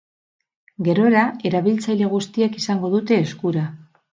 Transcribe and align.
Gerora, 0.87 1.25
erabiltzaile 1.49 2.09
guztiek 2.17 2.59
izango 2.63 2.93
dute 2.95 3.21
eskura. 3.27 3.71